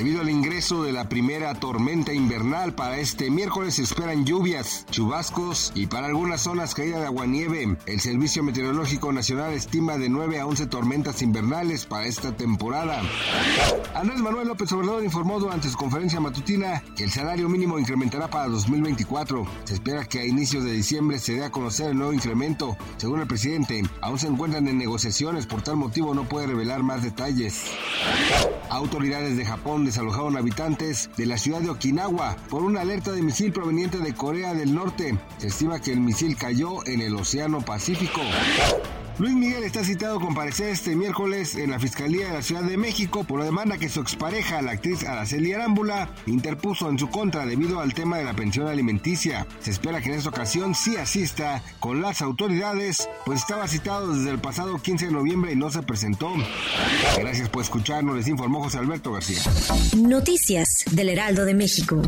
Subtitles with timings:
[0.00, 5.72] Debido al ingreso de la primera tormenta invernal para este miércoles se esperan lluvias, chubascos
[5.74, 7.76] y para algunas zonas caída de aguanieve.
[7.84, 13.02] El Servicio Meteorológico Nacional estima de 9 a 11 tormentas invernales para esta temporada.
[13.94, 18.48] Andrés Manuel López Obrador informó durante su conferencia matutina que el salario mínimo incrementará para
[18.48, 19.46] 2024.
[19.64, 22.74] Se espera que a inicios de diciembre se dé a conocer el nuevo incremento.
[22.96, 27.02] Según el presidente, aún se encuentran en negociaciones, por tal motivo no puede revelar más
[27.02, 27.66] detalles.
[28.70, 33.52] Autoridades de Japón desalojaron habitantes de la ciudad de Okinawa por una alerta de misil
[33.52, 35.18] proveniente de Corea del Norte.
[35.38, 38.20] Se estima que el misil cayó en el Océano Pacífico.
[39.20, 42.78] Luis Miguel está citado a comparecer este miércoles en la Fiscalía de la Ciudad de
[42.78, 47.44] México por la demanda que su expareja, la actriz Araceli Arámbula, interpuso en su contra
[47.44, 49.46] debido al tema de la pensión alimenticia.
[49.60, 54.30] Se espera que en esta ocasión sí asista con las autoridades, pues estaba citado desde
[54.30, 56.32] el pasado 15 de noviembre y no se presentó.
[57.18, 59.42] Gracias por escucharnos, les informó José Alberto García.
[59.98, 62.00] Noticias del Heraldo de México.